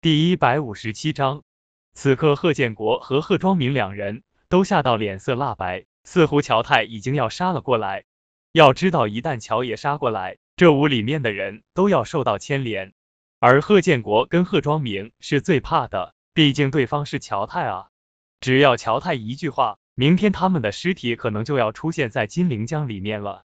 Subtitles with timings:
[0.00, 1.42] 第一百五十七章，
[1.92, 8.04] 此刻贺建国和贺庄明两人都吓到脸色蜡白，似乎乔太已经要杀了过来。
[8.52, 12.92] 要知道，一旦乔爷杀过来，这屋里面的人都要受到牵连。
[13.40, 17.88] 而贺建国跟贺庄明是最怕的，毕竟对方是乔太啊。
[18.38, 23.42] 只要乔太一句话，明天他们的尸体可能就要出现在金陵江里面了。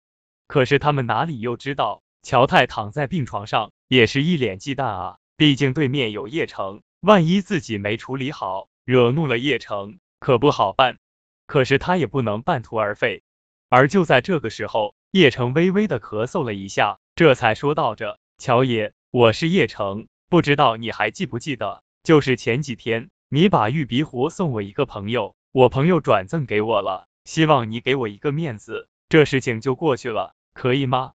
[0.47, 5.17] 可是他们哪里又知道，乔太躺在病床上，也是一脸忌惮啊。
[5.41, 10.99] 毕竟对面有叶城，万一自己没处理好，惹怒了叶城，可不好办。
[11.47, 13.23] 可是他也不能半途而废。
[13.67, 31.13] 而就在这个时候，叶城微微的咳嗽了一下，这才说道着：“乔爷，我是叶城，不知道你还记不记得，就是前几天你把玉鼻壶送我一个朋友，我朋友转赠给我了，希望你给我一个面子，这事情就过去了，可以吗？”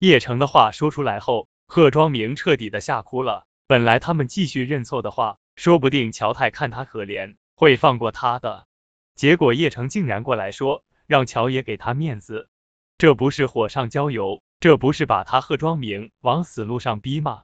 [0.00, 3.46] 叶城的话说出来后，贺庄明彻底的吓哭了。
[3.68, 8.66] 本来他们继续认错的话，说不定乔太看他可怜，会放过他的。
[9.14, 12.48] 结果叶城竟然过来说，让乔爷给他面子，
[12.96, 17.42] 这不是火上浇油，这不是把他贺庄明往死路上逼吗？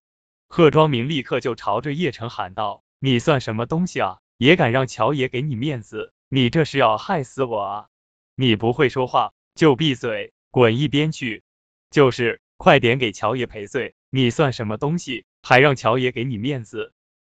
[0.48, 4.20] 贺庄明立刻就朝着叶城喊道：“你算什么东西啊？
[4.38, 6.14] 也敢让乔爷给你面子？
[6.30, 7.88] 你这是要害死我啊！
[8.34, 11.42] 你不会说话就闭嘴，滚一边去！
[11.90, 13.94] 就是，快点给乔爷赔罪！
[14.08, 16.94] 你算什么东西？”还让乔爷给你面子？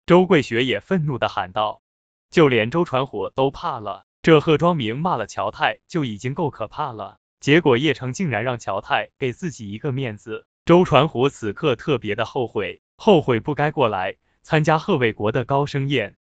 [0.07, 1.83] 周桂雪也愤怒的喊道。
[2.31, 10.47] 就连周传虎都怕了，这贺庄明骂了乔太就已经够可怕了，结果叶城竟然让乔太给自己一个面子。
[10.65, 16.17] 周传虎此刻特别的后悔，后悔不该过来参加贺卫国的高升宴。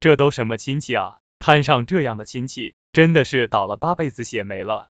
[0.00, 1.18] 这都什么亲戚啊？
[1.38, 4.90] 摊上这样的亲戚，真的是倒了八辈子血霉了。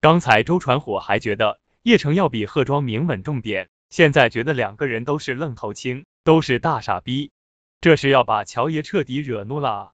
[0.00, 3.68] 刚才周传虎还觉得叶城要比贺庄明稳重点。
[3.90, 7.30] 现在觉得两个人都是愣头青，都是大傻逼，
[7.80, 9.92] 这是要把乔爷彻底惹怒了啊！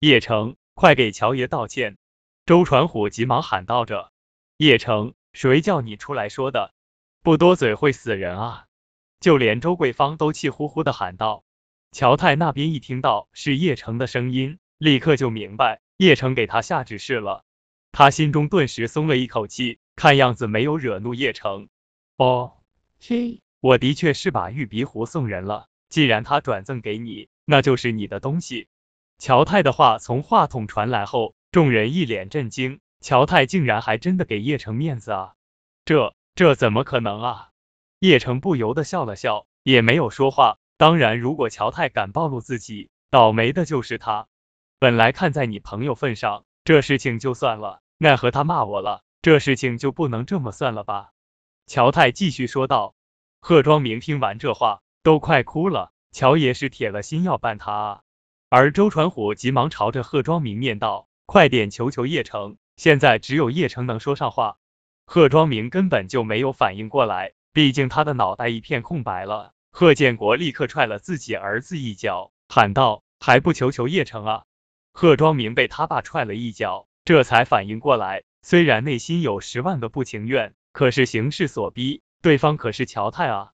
[0.00, 1.96] 叶城，快给乔爷道歉！
[2.44, 4.10] 周传虎急忙喊道着。
[4.56, 6.74] 叶城，谁叫你出来说的？
[7.22, 8.66] 不多嘴会死人啊！
[9.20, 11.44] 就连周桂芳都气呼呼的喊道。
[11.92, 17.44] 乔太那边一听到是叶城的声音，立刻就明白叶城给他下指示了，
[17.92, 21.68] 他心中顿时松了一口气，看样子没有惹怒叶城。
[22.16, 22.52] 哦。
[23.00, 25.66] 嘿，我的确是把玉鼻壶送人了。
[25.88, 28.68] 既然他转赠给你，那就是你的东西。
[29.18, 32.80] 乔太的话从话筒传来后，众人一脸震惊。
[33.00, 35.34] 乔太竟然还真的给叶城面子啊！
[35.84, 37.50] 这这怎么可能啊？
[38.00, 40.58] 叶城不由得笑了笑，也没有说话。
[40.76, 44.26] 当然，如果乔太敢暴露自己，倒霉的就是他。
[44.78, 51.10] 本来看在你朋友份上，这事情就算了，奈何他骂我了，这事情就不能这么算了吧？
[51.66, 52.94] 乔太继续说道。
[53.40, 55.92] 贺庄明听完这话，都快哭了。
[56.12, 58.00] 乔爷是铁了心要办他啊！
[58.48, 64.58] 而周传虎急忙朝着贺庄明念道：“快点求求叶城，现在只有叶城能说上话。”
[65.06, 69.52] 贺庄明根本就没有反应过来，毕竟他的脑袋一片空白了。
[69.70, 74.44] 贺建国立刻踹了自己儿子一脚，喊道：“还不求求叶城啊！”
[74.94, 80.54] 贺庄明被他爸踹了一脚，这才反应过来，虽然内心有十万个不情愿。
[80.76, 83.55] 可是形势所逼，对方可是乔泰啊。